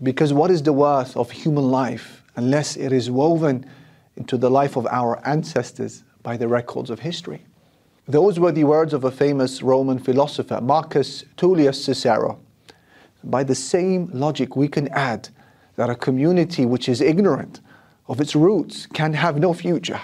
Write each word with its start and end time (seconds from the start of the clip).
Because 0.01 0.33
what 0.33 0.49
is 0.49 0.63
the 0.63 0.73
worth 0.73 1.15
of 1.15 1.29
human 1.29 1.69
life 1.69 2.23
unless 2.35 2.75
it 2.75 2.91
is 2.91 3.11
woven 3.11 3.67
into 4.15 4.35
the 4.35 4.49
life 4.49 4.77
of 4.77 4.87
our 4.87 5.23
ancestors 5.27 6.03
by 6.23 6.37
the 6.37 6.47
records 6.47 6.89
of 6.89 7.01
history? 7.01 7.45
Those 8.09 8.39
were 8.39 8.51
the 8.51 8.63
words 8.63 8.93
of 8.95 9.03
a 9.03 9.11
famous 9.11 9.61
Roman 9.61 9.99
philosopher, 9.99 10.59
Marcus 10.61 11.25
Tullius 11.37 11.85
Cicero. 11.85 12.39
By 13.23 13.43
the 13.43 13.53
same 13.53 14.09
logic, 14.11 14.55
we 14.55 14.67
can 14.67 14.87
add 14.87 15.29
that 15.75 15.91
a 15.91 15.95
community 15.95 16.65
which 16.65 16.89
is 16.89 17.01
ignorant 17.01 17.61
of 18.07 18.19
its 18.19 18.35
roots 18.35 18.87
can 18.87 19.13
have 19.13 19.37
no 19.37 19.53
future. 19.53 20.01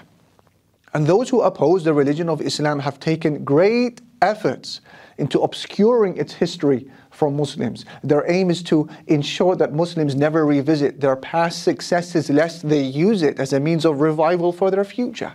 And 0.93 1.07
those 1.07 1.29
who 1.29 1.41
oppose 1.41 1.83
the 1.83 1.95
religion 1.95 2.29
of 2.29 2.41
Islam 2.41 2.77
have 2.77 2.99
taken 2.99 3.43
great 3.43 4.01
efforts 4.21 4.81
into 5.17 5.41
obscuring 5.41 6.15
its 6.15 6.33
history 6.33 6.87
from 7.09 7.35
Muslims. 7.35 7.85
Their 8.03 8.29
aim 8.29 8.51
is 8.51 8.61
to 8.63 8.87
ensure 9.07 9.55
that 9.55 9.73
Muslims 9.73 10.13
never 10.13 10.45
revisit 10.45 11.01
their 11.01 11.15
past 11.15 11.63
successes 11.63 12.29
lest 12.29 12.69
they 12.69 12.83
use 12.83 13.23
it 13.23 13.39
as 13.39 13.51
a 13.51 13.59
means 13.59 13.83
of 13.83 13.99
revival 13.99 14.51
for 14.51 14.69
their 14.69 14.83
future. 14.83 15.33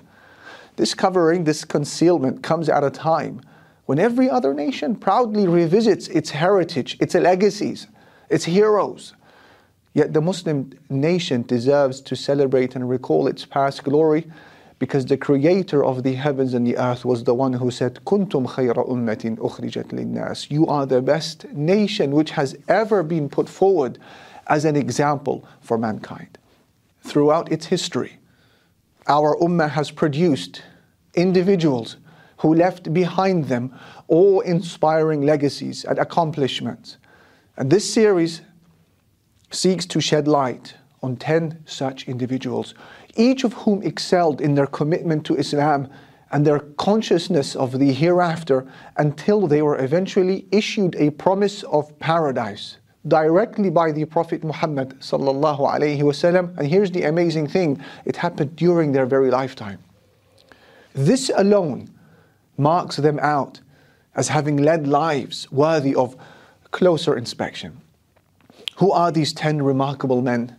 This 0.76 0.94
covering, 0.94 1.44
this 1.44 1.64
concealment 1.64 2.42
comes 2.42 2.68
at 2.68 2.84
a 2.84 2.90
time 2.90 3.40
when 3.86 3.98
every 3.98 4.30
other 4.30 4.54
nation 4.54 4.94
proudly 4.94 5.48
revisits 5.48 6.08
its 6.08 6.30
heritage, 6.30 6.96
its 7.00 7.14
legacies, 7.14 7.88
its 8.28 8.44
heroes. 8.44 9.14
Yet 9.94 10.12
the 10.12 10.20
Muslim 10.20 10.72
nation 10.88 11.42
deserves 11.42 12.00
to 12.02 12.14
celebrate 12.14 12.76
and 12.76 12.88
recall 12.88 13.26
its 13.26 13.44
past 13.44 13.82
glory 13.82 14.30
because 14.78 15.06
the 15.06 15.16
creator 15.16 15.84
of 15.84 16.04
the 16.04 16.14
heavens 16.14 16.54
and 16.54 16.66
the 16.66 16.76
earth 16.78 17.04
was 17.04 17.24
the 17.24 17.34
one 17.34 17.52
who 17.52 17.70
said, 17.70 17.98
Kuntum 18.06 18.46
khayra 18.46 18.88
ummatin 18.88 19.36
ukhrijat 19.38 19.88
linnas. 19.88 20.50
You 20.50 20.66
are 20.68 20.86
the 20.86 21.02
best 21.02 21.44
nation 21.52 22.12
which 22.12 22.30
has 22.30 22.56
ever 22.68 23.02
been 23.02 23.28
put 23.28 23.48
forward 23.48 23.98
as 24.46 24.64
an 24.64 24.76
example 24.76 25.44
for 25.60 25.76
mankind. 25.76 26.38
Throughout 27.02 27.50
its 27.50 27.66
history, 27.66 28.19
our 29.06 29.36
ummah 29.36 29.70
has 29.70 29.90
produced 29.90 30.62
individuals 31.14 31.96
who 32.38 32.54
left 32.54 32.92
behind 32.92 33.46
them 33.46 33.74
awe 34.08 34.40
inspiring 34.40 35.22
legacies 35.22 35.84
and 35.84 35.98
accomplishments. 35.98 36.96
And 37.56 37.70
this 37.70 37.92
series 37.92 38.42
seeks 39.50 39.84
to 39.86 40.00
shed 40.00 40.26
light 40.26 40.74
on 41.02 41.16
10 41.16 41.62
such 41.66 42.08
individuals, 42.08 42.74
each 43.16 43.44
of 43.44 43.52
whom 43.52 43.82
excelled 43.82 44.40
in 44.40 44.54
their 44.54 44.66
commitment 44.66 45.24
to 45.26 45.36
Islam 45.36 45.88
and 46.32 46.46
their 46.46 46.60
consciousness 46.60 47.56
of 47.56 47.78
the 47.78 47.92
hereafter 47.92 48.66
until 48.96 49.46
they 49.46 49.62
were 49.62 49.82
eventually 49.82 50.46
issued 50.52 50.94
a 50.96 51.10
promise 51.10 51.62
of 51.64 51.98
paradise 51.98 52.78
directly 53.08 53.70
by 53.70 53.92
the 53.92 54.04
Prophet 54.04 54.44
Muhammad 54.44 54.98
sallallahu 55.00 55.60
alaihi 55.60 56.00
wasallam. 56.00 56.56
And 56.58 56.66
here's 56.68 56.90
the 56.90 57.04
amazing 57.04 57.46
thing: 57.46 57.82
it 58.04 58.16
happened 58.16 58.56
during 58.56 58.92
their 58.92 59.06
very 59.06 59.30
lifetime. 59.30 59.78
This 60.94 61.30
alone 61.34 61.88
marks 62.56 62.96
them 62.96 63.18
out 63.20 63.60
as 64.14 64.28
having 64.28 64.56
led 64.58 64.86
lives 64.86 65.50
worthy 65.50 65.94
of 65.94 66.16
closer 66.72 67.16
inspection. 67.16 67.80
Who 68.76 68.92
are 68.92 69.12
these 69.12 69.32
10 69.32 69.62
remarkable 69.62 70.20
men? 70.20 70.56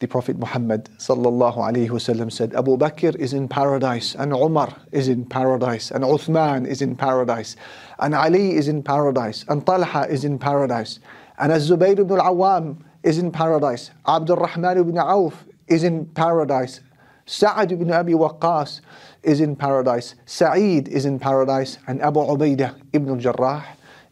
The 0.00 0.06
Prophet 0.06 0.38
Muhammad 0.38 0.88
sallallahu 0.98 1.56
alaihi 1.56 1.88
wasallam 1.88 2.30
said, 2.30 2.54
Abu 2.54 2.76
Bakr 2.76 3.16
is 3.16 3.32
in 3.32 3.48
paradise, 3.48 4.14
and 4.14 4.32
Umar 4.32 4.72
is 4.92 5.08
in 5.08 5.24
paradise, 5.24 5.90
and 5.90 6.04
Uthman 6.04 6.68
is 6.68 6.82
in 6.82 6.94
paradise, 6.94 7.56
and 7.98 8.14
Ali 8.14 8.54
is 8.54 8.68
in 8.68 8.82
paradise, 8.82 9.44
and 9.48 9.66
Talha 9.66 10.06
is 10.08 10.24
in 10.24 10.38
paradise, 10.38 11.00
and 11.38 11.52
Az-Zubayr 11.52 11.98
ibn 11.98 12.18
al-Awwam 12.18 12.78
is 13.02 13.18
in 13.18 13.30
paradise, 13.30 13.90
Abdul 14.06 14.36
Rahman 14.36 14.78
ibn 14.78 14.98
Auf 14.98 15.44
is 15.66 15.84
in 15.84 16.06
paradise, 16.06 16.80
Sa'ad 17.26 17.72
ibn 17.72 17.92
Abi 17.92 18.12
Waqqas 18.12 18.80
is 19.22 19.40
in 19.40 19.54
paradise, 19.54 20.14
Sa'id 20.26 20.88
is 20.88 21.04
in 21.04 21.18
paradise, 21.18 21.78
and 21.86 22.00
Abu 22.02 22.20
Ubaidah 22.20 22.74
ibn 22.92 23.10
al-Jarrah 23.10 23.64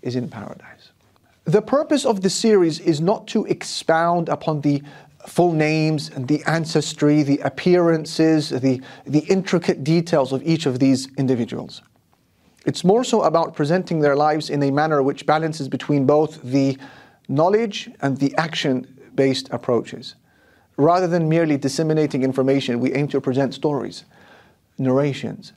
is 0.02 0.16
in 0.16 0.28
paradise. 0.28 0.92
The 1.44 1.62
purpose 1.62 2.04
of 2.04 2.22
this 2.22 2.34
series 2.34 2.80
is 2.80 3.00
not 3.00 3.26
to 3.28 3.44
expound 3.46 4.28
upon 4.28 4.60
the 4.60 4.82
full 5.26 5.52
names 5.52 6.10
and 6.10 6.28
the 6.28 6.42
ancestry, 6.46 7.22
the 7.22 7.38
appearances, 7.38 8.50
the, 8.50 8.80
the 9.06 9.20
intricate 9.20 9.82
details 9.82 10.32
of 10.32 10.42
each 10.46 10.66
of 10.66 10.78
these 10.78 11.08
individuals. 11.16 11.82
It's 12.64 12.84
more 12.84 13.04
so 13.04 13.22
about 13.22 13.54
presenting 13.54 14.00
their 14.00 14.16
lives 14.16 14.50
in 14.50 14.62
a 14.62 14.70
manner 14.70 15.02
which 15.02 15.24
balances 15.24 15.68
between 15.68 16.04
both 16.04 16.42
the 16.42 16.76
knowledge 17.28 17.90
and 18.00 18.18
the 18.18 18.34
action 18.36 18.86
based 19.14 19.48
approaches. 19.50 20.14
Rather 20.76 21.06
than 21.06 21.28
merely 21.28 21.56
disseminating 21.56 22.22
information, 22.22 22.80
we 22.80 22.92
aim 22.92 23.08
to 23.08 23.20
present 23.20 23.54
stories, 23.54 24.04
narrations, 24.78 25.52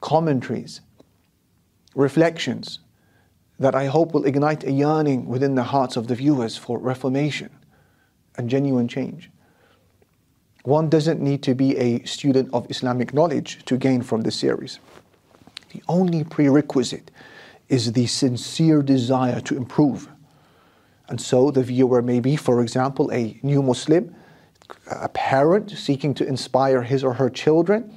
commentaries, 0.00 0.80
reflections 1.94 2.78
that 3.58 3.74
I 3.74 3.86
hope 3.86 4.14
will 4.14 4.24
ignite 4.24 4.64
a 4.64 4.72
yearning 4.72 5.26
within 5.26 5.54
the 5.54 5.64
hearts 5.64 5.96
of 5.96 6.06
the 6.06 6.14
viewers 6.14 6.56
for 6.56 6.78
reformation 6.78 7.50
and 8.36 8.48
genuine 8.48 8.88
change. 8.88 9.30
One 10.62 10.88
doesn't 10.88 11.20
need 11.20 11.42
to 11.44 11.54
be 11.54 11.76
a 11.76 12.04
student 12.04 12.50
of 12.52 12.70
Islamic 12.70 13.12
knowledge 13.12 13.64
to 13.64 13.76
gain 13.76 14.02
from 14.02 14.22
this 14.22 14.36
series. 14.36 14.78
The 15.72 15.82
only 15.88 16.24
prerequisite 16.24 17.10
is 17.68 17.92
the 17.92 18.06
sincere 18.06 18.82
desire 18.82 19.40
to 19.42 19.56
improve. 19.56 20.08
And 21.10 21.20
so 21.20 21.50
the 21.50 21.62
viewer 21.62 22.00
may 22.00 22.20
be, 22.20 22.36
for 22.36 22.62
example, 22.62 23.12
a 23.12 23.38
new 23.42 23.62
Muslim 23.62 24.14
a 24.90 25.08
parent 25.08 25.70
seeking 25.70 26.14
to 26.14 26.26
inspire 26.26 26.82
his 26.82 27.04
or 27.04 27.14
her 27.14 27.30
children, 27.30 27.96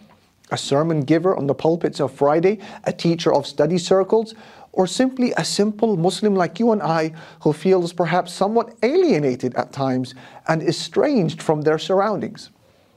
a 0.52 0.58
sermon 0.58 1.02
giver 1.02 1.36
on 1.36 1.48
the 1.48 1.54
pulpits 1.54 2.00
of 2.00 2.12
Friday, 2.12 2.60
a 2.84 2.94
teacher 2.94 3.34
of 3.34 3.48
study 3.48 3.78
circles, 3.78 4.34
or 4.72 4.88
simply 4.88 5.34
a 5.38 5.46
simple 5.46 5.98
Muslim 5.98 6.36
like 6.36 6.60
you 6.60 6.72
and 6.72 6.82
I 6.82 7.14
who 7.42 7.54
feels 7.54 7.94
perhaps 7.94 8.34
somewhat 8.34 8.76
alienated 8.82 9.56
at 9.56 9.72
times 9.72 10.16
and 10.48 10.64
estranged 10.64 11.42
from 11.42 11.62
their 11.62 11.78
surroundings. 11.78 12.50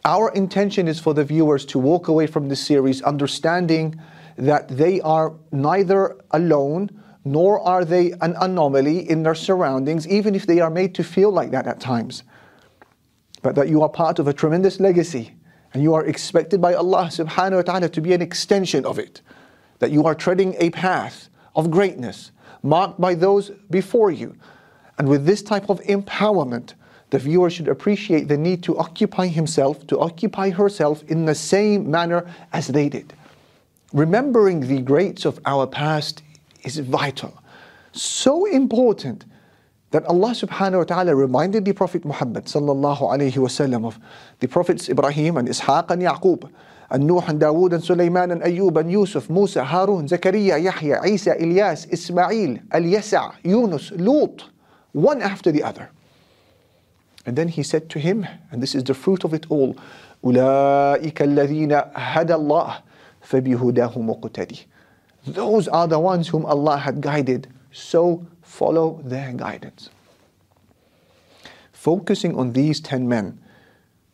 Our 0.05 0.31
intention 0.33 0.89
is 0.89 1.01
for 1.01 1.15
the 1.15 1.25
viewers 1.25 1.67
to 1.67 1.79
walk 1.79 2.09
away 2.09 2.27
from 2.27 2.49
this 2.49 2.65
series 2.65 3.03
understanding 3.03 4.01
that 4.37 4.69
they 4.69 5.01
are 5.01 5.35
neither 5.53 6.17
alone 6.31 6.91
nor 7.27 7.61
are 7.61 7.85
they 7.85 8.13
an 8.23 8.35
anomaly 8.41 9.11
in 9.11 9.23
their 9.23 9.35
surroundings, 9.35 10.09
even 10.09 10.35
if 10.35 10.47
they 10.47 10.61
are 10.61 10.71
made 10.71 10.95
to 10.95 11.05
feel 11.05 11.31
like 11.31 11.51
that 11.51 11.67
at 11.67 11.81
times 11.81 12.23
but 13.47 13.55
that 13.55 13.69
you 13.69 13.81
are 13.81 13.89
part 13.89 14.19
of 14.19 14.27
a 14.27 14.33
tremendous 14.33 14.81
legacy 14.81 15.33
and 15.73 15.81
you 15.81 15.95
are 15.95 16.05
expected 16.05 16.61
by 16.61 16.75
Allah 16.75 17.05
subhanahu 17.05 17.57
wa 17.57 17.63
ta'ala 17.63 17.89
to 17.91 18.01
be 18.01 18.13
an 18.13 18.21
extension 18.21 18.85
of 18.85 18.99
it. 18.99 19.21
That 19.79 19.93
you 19.93 20.05
are 20.05 20.17
treading 20.17 20.57
a 20.59 20.71
path 20.71 21.29
of 21.55 21.71
greatness 21.71 22.33
marked 22.65 23.01
by 23.01 23.15
those 23.15 23.51
before 23.71 24.11
you. 24.11 24.35
And 24.99 25.09
with 25.09 25.27
this 25.27 25.43
type 25.43 25.71
of 25.71 25.81
empowerment, 25.83 26.75
the 27.11 27.21
viewer 27.21 27.49
should 27.49 27.69
appreciate 27.69 28.27
the 28.27 28.37
need 28.37 28.65
to 28.65 28.77
occupy 28.79 29.29
himself, 29.29 29.87
to 29.87 30.01
occupy 30.01 30.51
herself 30.51 31.05
in 31.05 31.25
the 31.25 31.35
same 31.37 31.89
manner 31.89 32.29
as 32.53 32.67
they 32.67 32.89
did. 32.89 33.13
Remembering 33.93 34.59
the 34.59 34.83
greats 34.83 35.25
of 35.25 35.39
our 35.47 35.69
past 35.69 36.25
is 36.66 36.78
vital, 36.80 37.42
so 37.92 38.46
important 38.46 39.26
that 39.92 40.06
Allah 40.06 40.30
subhanahu 40.30 40.78
wa 40.78 40.84
ta'ala 40.84 41.16
reminded 41.16 41.66
the 41.66 41.74
Prophet 41.74 42.06
Muhammad 42.06 42.46
sallallahu 42.46 43.02
alayhi 43.02 43.34
wasallam 43.34 43.86
of 43.86 44.00
the 44.40 44.48
Prophets 44.48 44.88
Ibrahim 44.88 45.38
and 45.38 45.50
Ishaq 45.50 45.92
and 45.92 46.02
Yaqub 46.02 46.50
and 46.92 47.06
Nuh 47.08 47.24
and 47.28 47.42
Dawood 47.42 47.74
and 47.74 47.84
Sulaiman 47.84 48.32
and 48.32 48.42
Ayub 48.42 48.78
and 48.80 48.92
Yusuf, 48.92 49.30
Musa, 49.30 49.64
Harun, 49.64 50.08
Zakaria, 50.08 50.62
Yahya, 50.62 51.02
Isa, 51.06 51.36
Ilyas, 51.36 51.92
Ismail, 51.92 52.60
Al-Yasa, 52.72 53.36
Yunus, 53.44 53.92
Lut, 53.92 54.46
one 54.94 55.22
after 55.22 55.52
the 55.52 55.64
other. 55.64 55.90
And 57.26 57.38
then 57.38 57.50
he 57.50 57.64
said 57.64 57.90
to 57.92 58.00
him, 58.00 58.26
and 58.52 58.64
this 58.64 58.76
is 58.76 58.84
the 58.84 58.94
fruit 58.94 59.24
of 59.24 59.34
it 59.34 59.46
all, 59.50 59.76
أولئك 60.24 61.22
الذين 61.22 61.72
هدى 61.96 62.34
الله 62.34 62.74
فبهداه 63.22 63.98
مقتدي. 63.98 64.66
those 65.27 65.67
are 65.69 65.89
the 65.89 65.99
ones 65.99 66.29
whom 66.29 66.47
Allah 66.47 66.79
had 66.79 67.01
guided, 67.01 67.49
so 67.73 68.27
follow 68.43 69.01
their 69.05 69.33
guidance. 69.33 69.91
Focusing 71.73 72.39
on 72.39 72.53
these 72.53 72.81
10 72.81 73.09
men 73.09 73.39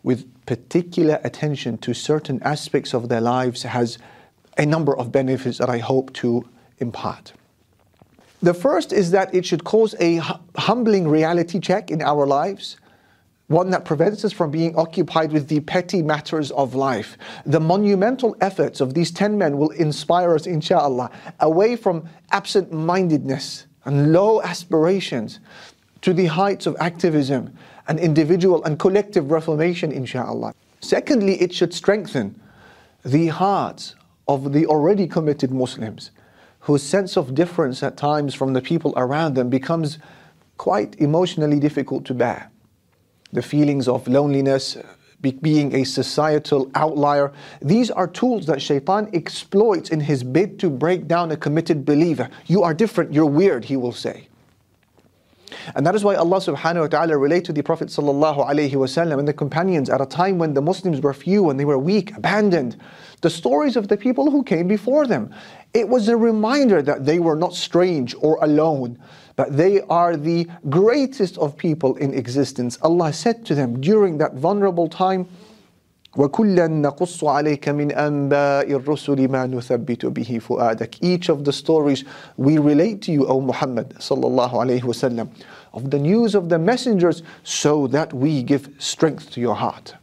with 0.02 0.26
particular 0.46 1.20
attention 1.22 1.78
to 1.78 1.94
certain 1.94 2.42
aspects 2.42 2.92
of 2.94 3.08
their 3.08 3.20
lives 3.20 3.62
has 3.62 3.98
a 4.58 4.66
number 4.66 4.96
of 4.96 5.12
benefits 5.12 5.58
that 5.58 5.70
I 5.70 5.78
hope 5.78 6.12
to 6.14 6.48
impart. 6.78 7.32
The 8.42 8.54
first 8.54 8.92
is 8.92 9.12
that 9.12 9.32
it 9.34 9.46
should 9.46 9.64
cause 9.64 9.94
a 10.00 10.20
humbling 10.56 11.06
reality 11.06 11.60
check 11.60 11.90
in 11.90 12.02
our 12.02 12.26
lives 12.26 12.76
one 13.52 13.70
that 13.70 13.84
prevents 13.84 14.24
us 14.24 14.32
from 14.32 14.50
being 14.50 14.74
occupied 14.76 15.30
with 15.30 15.46
the 15.46 15.60
petty 15.60 16.02
matters 16.02 16.50
of 16.52 16.74
life. 16.74 17.16
The 17.46 17.60
monumental 17.60 18.34
efforts 18.40 18.80
of 18.80 18.94
these 18.94 19.12
10 19.12 19.38
men 19.38 19.58
will 19.58 19.70
inspire 19.70 20.34
us, 20.34 20.46
inshallah, 20.46 21.10
away 21.38 21.76
from 21.76 22.08
absent 22.32 22.72
mindedness 22.72 23.66
and 23.84 24.12
low 24.12 24.42
aspirations 24.42 25.38
to 26.00 26.12
the 26.12 26.26
heights 26.26 26.66
of 26.66 26.76
activism 26.80 27.54
and 27.86 28.00
individual 28.00 28.64
and 28.64 28.78
collective 28.78 29.30
reformation, 29.30 29.92
inshallah. 29.92 30.54
Secondly, 30.80 31.40
it 31.40 31.52
should 31.52 31.74
strengthen 31.74 32.40
the 33.04 33.28
hearts 33.28 33.94
of 34.26 34.52
the 34.52 34.66
already 34.66 35.06
committed 35.06 35.50
Muslims 35.50 36.10
whose 36.60 36.82
sense 36.82 37.16
of 37.16 37.34
difference 37.34 37.82
at 37.82 37.96
times 37.96 38.34
from 38.34 38.52
the 38.52 38.62
people 38.62 38.94
around 38.96 39.34
them 39.34 39.50
becomes 39.50 39.98
quite 40.58 40.94
emotionally 41.00 41.58
difficult 41.58 42.04
to 42.04 42.14
bear 42.14 42.51
the 43.32 43.42
feelings 43.42 43.88
of 43.88 44.06
loneliness, 44.08 44.76
being 45.40 45.74
a 45.74 45.84
societal 45.84 46.70
outlier. 46.74 47.32
These 47.60 47.90
are 47.90 48.08
tools 48.08 48.46
that 48.46 48.60
shaitan 48.60 49.08
exploits 49.14 49.90
in 49.90 50.00
his 50.00 50.24
bid 50.24 50.58
to 50.58 50.68
break 50.68 51.06
down 51.06 51.30
a 51.30 51.36
committed 51.36 51.84
believer. 51.84 52.28
You 52.46 52.62
are 52.62 52.74
different, 52.74 53.12
you're 53.12 53.26
weird, 53.26 53.64
he 53.64 53.76
will 53.76 53.92
say. 53.92 54.28
And 55.74 55.86
that 55.86 55.94
is 55.94 56.04
why 56.04 56.14
Allah 56.14 56.38
subhanahu 56.38 56.80
wa 56.80 56.86
ta'ala 56.86 57.16
related 57.16 57.46
to 57.46 57.52
the 57.52 57.62
Prophet 57.62 57.88
sallallahu 57.88 58.46
wasallam 58.46 59.18
and 59.18 59.26
the 59.26 59.32
companions 59.32 59.90
at 59.90 60.00
a 60.00 60.06
time 60.06 60.38
when 60.38 60.54
the 60.54 60.62
Muslims 60.62 61.00
were 61.00 61.14
few 61.14 61.50
and 61.50 61.58
they 61.58 61.64
were 61.64 61.78
weak, 61.78 62.16
abandoned. 62.16 62.76
The 63.20 63.30
stories 63.30 63.76
of 63.76 63.88
the 63.88 63.96
people 63.96 64.30
who 64.30 64.42
came 64.42 64.68
before 64.68 65.06
them. 65.06 65.34
It 65.74 65.88
was 65.88 66.08
a 66.08 66.16
reminder 66.16 66.82
that 66.82 67.06
they 67.06 67.18
were 67.18 67.36
not 67.36 67.54
strange 67.54 68.14
or 68.20 68.38
alone, 68.42 68.98
but 69.36 69.56
they 69.56 69.80
are 69.82 70.16
the 70.16 70.48
greatest 70.68 71.38
of 71.38 71.56
people 71.56 71.96
in 71.96 72.12
existence. 72.14 72.78
Allah 72.82 73.12
said 73.12 73.46
to 73.46 73.54
them 73.54 73.80
during 73.80 74.18
that 74.18 74.34
vulnerable 74.34 74.88
time, 74.88 75.28
وَكُلًّا 76.17 76.67
نَقُصُّ 76.67 77.23
عَلَيْكَ 77.23 77.69
مِنْ 77.69 77.91
أَنْبَاءِ 77.91 78.71
الرُّسُلِ 78.71 79.27
مَا 79.27 79.45
نُثَبِّتُ 79.45 80.05
بِهِ 80.05 80.41
فُؤَادَكَ 80.41 80.97
Each 81.01 81.29
of 81.29 81.45
the 81.45 81.53
stories 81.53 82.05
we 82.37 82.57
relate 82.57 83.03
to 83.03 83.11
you, 83.11 83.27
O 83.27 83.39
Muhammad 83.39 83.89
sallallahu 83.99 84.53
alayhi 84.53 84.81
wasallam, 84.81 85.29
of 85.73 85.91
the 85.91 85.99
news 85.99 86.33
of 86.33 86.49
the 86.49 86.57
messengers 86.57 87.21
so 87.43 87.85
that 87.87 88.13
we 88.13 88.41
give 88.41 88.69
strength 88.79 89.29
to 89.31 89.39
your 89.39 89.53
heart. 89.53 89.93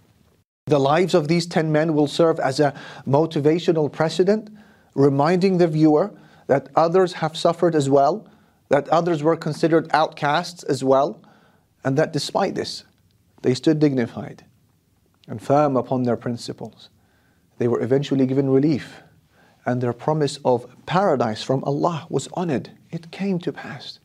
The 0.67 0.79
lives 0.79 1.15
of 1.15 1.27
these 1.27 1.47
10 1.47 1.73
men 1.73 1.95
will 1.95 2.07
serve 2.07 2.39
as 2.39 2.61
a 2.61 2.73
motivational 3.09 3.91
precedent, 3.91 4.51
reminding 4.95 5.59
the 5.59 5.67
viewer 5.67 6.15
that 6.47 6.69
others 6.77 7.15
have 7.15 7.37
suffered 7.37 7.75
as 7.75 7.91
well, 7.91 8.29
that 8.69 8.89
others 8.89 9.25
were 9.25 9.37
considered 9.37 9.91
outcasts 9.93 10.63
as 10.63 10.85
well, 10.85 11.21
and 11.83 11.99
that 11.99 12.13
despite 12.13 12.55
this, 12.55 12.85
they 13.43 13.53
stood 13.53 13.81
dignified 13.81 14.45
and 15.30 15.42
firm 15.42 15.78
upon 15.78 16.04
their 16.04 16.18
principles. 16.18 16.90
They 17.60 17.70
were 17.70 17.82
eventually 17.82 18.26
given 18.26 18.50
relief, 18.50 19.02
and 19.66 19.80
their 19.80 19.94
promise 19.94 20.40
of 20.44 20.68
paradise 20.86 21.44
from 21.44 21.64
Allah 21.64 22.08
was 22.10 22.28
honored. 22.34 22.72
It 22.92 23.12
came 23.12 23.40
to 23.40 23.54
pass. 23.54 24.00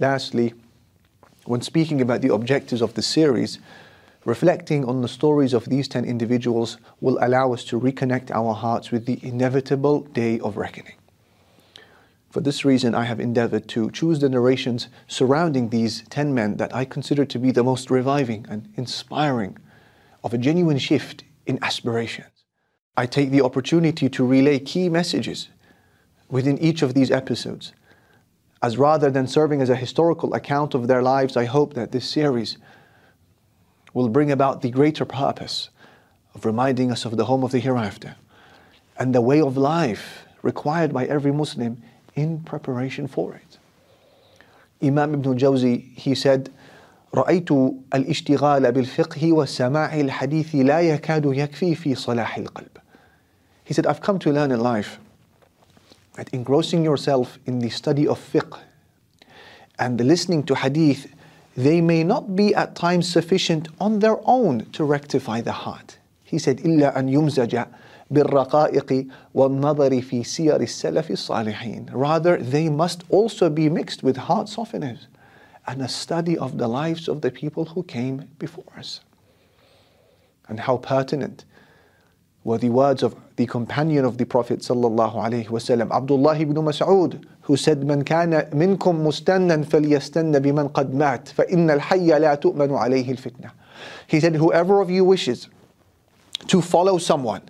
Lastly, 0.00 0.54
when 1.44 1.60
speaking 1.60 2.00
about 2.00 2.22
the 2.22 2.32
objectives 2.32 2.82
of 2.82 2.94
the 2.94 3.02
series, 3.02 3.58
reflecting 4.24 4.84
on 4.84 5.02
the 5.02 5.08
stories 5.08 5.52
of 5.52 5.66
these 5.66 5.88
10 5.88 6.04
individuals 6.04 6.78
will 7.00 7.18
allow 7.20 7.52
us 7.52 7.64
to 7.64 7.80
reconnect 7.80 8.30
our 8.30 8.54
hearts 8.54 8.90
with 8.90 9.06
the 9.06 9.18
inevitable 9.22 10.00
day 10.00 10.40
of 10.40 10.56
reckoning. 10.56 10.94
For 12.30 12.40
this 12.40 12.64
reason, 12.64 12.94
I 12.94 13.04
have 13.04 13.20
endeavored 13.20 13.68
to 13.68 13.90
choose 13.90 14.20
the 14.20 14.28
narrations 14.28 14.88
surrounding 15.06 15.70
these 15.70 16.02
10 16.10 16.34
men 16.34 16.58
that 16.58 16.74
I 16.74 16.84
consider 16.84 17.24
to 17.24 17.38
be 17.38 17.50
the 17.50 17.64
most 17.64 17.90
reviving 17.90 18.44
and 18.50 18.68
inspiring 18.76 19.56
of 20.22 20.34
a 20.34 20.38
genuine 20.38 20.78
shift 20.78 21.24
in 21.46 21.58
aspirations. 21.62 22.28
I 22.96 23.06
take 23.06 23.30
the 23.30 23.40
opportunity 23.40 24.10
to 24.10 24.26
relay 24.26 24.58
key 24.58 24.88
messages 24.88 25.48
within 26.28 26.58
each 26.58 26.82
of 26.82 26.92
these 26.92 27.10
episodes. 27.10 27.72
As 28.62 28.76
rather 28.76 29.10
than 29.10 29.26
serving 29.26 29.62
as 29.62 29.70
a 29.70 29.76
historical 29.76 30.34
account 30.34 30.74
of 30.74 30.86
their 30.86 31.02
lives, 31.02 31.36
I 31.36 31.46
hope 31.46 31.74
that 31.74 31.92
this 31.92 32.08
series 32.08 32.58
will 33.94 34.08
bring 34.08 34.30
about 34.30 34.60
the 34.60 34.70
greater 34.70 35.06
purpose 35.06 35.70
of 36.34 36.44
reminding 36.44 36.90
us 36.92 37.06
of 37.06 37.16
the 37.16 37.24
home 37.24 37.42
of 37.42 37.52
the 37.52 37.58
hereafter 37.60 38.16
and 38.98 39.14
the 39.14 39.22
way 39.22 39.40
of 39.40 39.56
life 39.56 40.26
required 40.42 40.92
by 40.92 41.06
every 41.06 41.32
Muslim 41.32 41.82
in 42.17 42.39
preparation 42.41 43.07
for 43.07 43.33
it. 43.35 43.57
Imam 44.81 45.13
Ibn 45.13 45.37
Jawzi, 45.37 45.95
he 45.95 46.15
said, 46.15 46.49
رأيت 47.15 47.51
الاشتغال 47.93 48.71
بالفقه 48.71 49.33
والسماع 49.33 49.99
الحديث 49.99 50.55
لا 50.55 50.81
يكاد 50.81 51.25
يكفي 51.25 51.75
في 51.75 51.95
صلاح 51.95 52.37
القلب. 52.37 52.77
He 53.63 53.73
said, 53.73 53.85
I've 53.85 54.01
come 54.01 54.19
to 54.19 54.31
learn 54.31 54.51
in 54.51 54.59
life 54.59 54.99
that 56.15 56.29
engrossing 56.33 56.83
yourself 56.83 57.39
in 57.45 57.59
the 57.59 57.69
study 57.69 58.07
of 58.07 58.19
fiqh 58.19 58.59
and 59.79 59.97
the 59.97 60.03
listening 60.03 60.43
to 60.43 60.55
hadith, 60.55 61.13
they 61.55 61.81
may 61.81 62.03
not 62.03 62.35
be 62.35 62.53
at 62.55 62.75
times 62.75 63.07
sufficient 63.07 63.69
on 63.79 63.99
their 63.99 64.17
own 64.25 64.65
to 64.71 64.83
rectify 64.83 65.39
the 65.41 65.51
heart. 65.51 65.97
He 66.23 66.39
said, 66.39 66.57
إلا 66.57 66.97
أن 66.97 67.09
يمزج 67.09 67.65
بالرقائق 68.11 69.07
والنظر 69.33 70.01
في 70.01 70.23
سير 70.23 70.61
السلف 70.61 71.11
الصالحين. 71.11 71.91
Rather, 71.93 72.37
they 72.37 72.69
must 72.69 73.03
also 73.09 73.49
be 73.49 73.69
mixed 73.69 74.03
with 74.03 74.17
heart 74.17 74.47
softeners 74.47 75.07
and 75.67 75.81
a 75.81 75.87
study 75.87 76.37
of 76.37 76.57
the 76.57 76.67
lives 76.67 77.07
of 77.07 77.21
the 77.21 77.31
people 77.31 77.65
who 77.65 77.83
came 77.83 78.27
before 78.37 78.71
us. 78.77 78.99
And 80.47 80.59
how 80.59 80.77
pertinent 80.77 81.45
were 82.43 82.57
the 82.57 82.69
words 82.69 83.01
of 83.01 83.15
the 83.37 83.45
companion 83.45 84.03
of 84.03 84.17
the 84.17 84.25
Prophet 84.25 84.59
sallallahu 84.59 85.15
alaihi 85.15 85.47
wasallam, 85.47 85.89
Abdullah 85.89 86.37
ibn 86.37 86.55
Mas'ud, 86.55 87.23
who 87.43 87.55
said, 87.55 87.81
"من 87.81 88.03
كان 88.03 88.49
منكم 88.53 89.07
مستنا 89.07 89.63
فليستن 89.63 90.39
بمن 90.39 90.67
قد 90.67 90.93
مات 90.93 91.29
فإن 91.29 91.71
الحي 91.71 92.19
لا 92.19 92.35
تؤمن 92.35 92.69
عليه 92.77 93.09
الفتنة." 93.11 93.51
He 94.07 94.19
said, 94.19 94.35
"Whoever 94.35 94.81
of 94.81 94.89
you 94.89 95.05
wishes 95.05 95.47
to 96.47 96.61
follow 96.61 96.97
someone." 96.97 97.41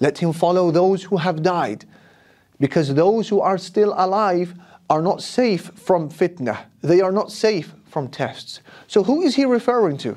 Let 0.00 0.18
him 0.18 0.32
follow 0.32 0.70
those 0.70 1.04
who 1.04 1.16
have 1.16 1.42
died, 1.42 1.84
because 2.58 2.94
those 2.94 3.28
who 3.28 3.40
are 3.40 3.58
still 3.58 3.94
alive 3.96 4.54
are 4.90 5.00
not 5.02 5.22
safe 5.22 5.70
from 5.76 6.10
fitna. 6.10 6.58
They 6.82 7.00
are 7.00 7.12
not 7.12 7.32
safe 7.32 7.74
from 7.86 8.08
tests. 8.08 8.60
So 8.86 9.02
who 9.02 9.22
is 9.22 9.36
he 9.36 9.44
referring 9.44 9.98
to? 9.98 10.16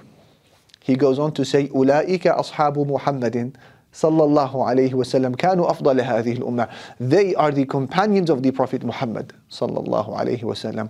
He 0.82 0.96
goes 0.96 1.20
on 1.20 1.32
to 1.34 1.46
say, 1.46 1.68
أولئك 1.68 2.28
أصحاب 2.28 2.78
محمد 2.78 3.56
صلى 3.94 4.24
الله 4.24 4.66
عليه 4.66 4.94
وسلم 4.94 5.36
كانوا 5.36 5.72
أفضل 5.72 6.02
هذه 6.02 6.38
الأمة. 6.40 6.70
They 7.00 7.36
are 7.36 7.52
the 7.52 7.66
companions 7.66 8.30
of 8.30 8.44
the 8.44 8.52
Prophet 8.52 8.84
Muhammad 8.84 9.34
صلى 9.50 9.86
الله 9.86 10.18
عليه 10.18 10.44
وسلم. 10.44 10.90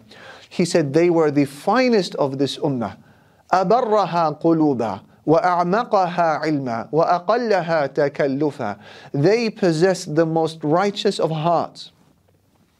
He 0.49 0.65
said 0.65 0.93
they 0.93 1.09
were 1.09 1.31
the 1.31 1.45
finest 1.45 2.15
of 2.15 2.37
this 2.37 2.57
ummah. 2.57 2.97
أبرها 3.51 4.41
قلوبا 4.41 5.01
وأعمقها 5.25 6.39
علما 6.43 6.87
وأقلها 6.91 7.87
تكلفا 7.87 8.77
They 9.13 9.49
possessed 9.49 10.15
the 10.15 10.25
most 10.25 10.63
righteous 10.63 11.19
of 11.19 11.31
hearts 11.31 11.91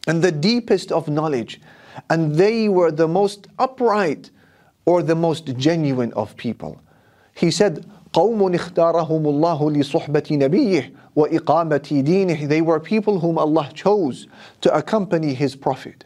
and 0.08 0.22
the 0.22 0.32
deepest 0.32 0.92
of 0.92 1.08
knowledge 1.10 1.60
and 2.10 2.36
they 2.36 2.70
were 2.70 2.92
the 2.92 3.08
most 3.08 3.48
upright 3.60 4.32
or 4.86 5.04
the 5.04 5.16
most 5.16 5.58
genuine 5.58 6.14
of 6.14 6.36
people. 6.38 6.82
He 7.34 7.52
said, 7.52 7.86
قوم 8.14 8.56
اختارهم 8.56 9.28
الله 9.28 9.72
لصحبة 9.72 10.24
نبيه 10.32 10.94
وإقامة 11.16 12.04
دينه 12.04 12.48
They 12.48 12.62
were 12.62 12.80
people 12.80 13.20
whom 13.20 13.38
Allah 13.38 13.70
chose 13.74 14.28
to 14.62 14.74
accompany 14.74 15.34
His 15.34 15.56
Prophet. 15.56 16.06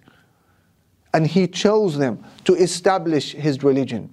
And 1.14 1.28
He 1.28 1.48
chose 1.48 1.98
them 1.98 2.24
to 2.46 2.56
establish 2.56 3.34
His 3.34 3.64
religion. 3.64 4.10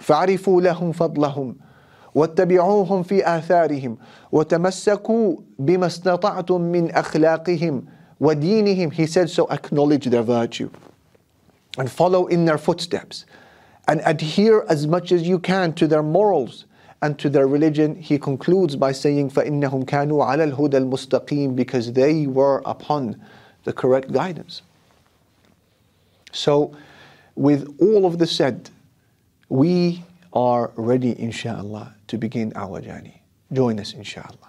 فاعرفوا 0.00 0.60
لهم 0.60 0.92
فضلهم 0.92 1.56
واتبعوهم 2.14 3.02
في 3.02 3.26
آثارهم 3.38 3.96
وتمسكوا 4.32 5.36
بما 5.58 5.86
استطعتم 5.86 6.60
من 6.60 6.90
أخلاقهم 6.90 7.84
ودينهم 8.20 8.90
He 8.92 9.06
said 9.06 9.30
so 9.30 9.46
acknowledge 9.50 10.06
their 10.06 10.22
virtue 10.22 10.70
and 11.78 11.90
follow 11.90 12.26
in 12.26 12.44
their 12.44 12.58
footsteps 12.58 13.24
and 13.88 14.00
adhere 14.04 14.64
as 14.68 14.86
much 14.86 15.12
as 15.12 15.22
you 15.22 15.38
can 15.38 15.72
to 15.74 15.86
their 15.86 16.02
morals 16.02 16.64
and 17.02 17.18
to 17.18 17.28
their 17.28 17.46
religion. 17.46 17.96
He 17.96 18.18
concludes 18.18 18.76
by 18.76 18.92
saying 18.92 19.30
فإنهم 19.30 19.84
كانوا 19.84 20.24
على 20.24 20.44
الهدى 20.44 20.78
المستقيم 20.78 21.56
because 21.56 21.92
they 21.92 22.26
were 22.26 22.62
upon 22.66 23.20
the 23.64 23.72
correct 23.72 24.12
guidance. 24.12 24.62
So 26.32 26.76
with 27.34 27.74
all 27.80 28.06
of 28.06 28.18
this 28.18 28.32
said, 28.32 28.70
we 29.49 30.03
are 30.33 30.71
ready, 30.75 31.19
inshallah, 31.19 31.95
to 32.07 32.17
begin 32.17 32.51
our 32.55 32.81
journey. 32.81 33.21
Join 33.51 33.79
us, 33.79 33.93
inshallah. 33.93 34.44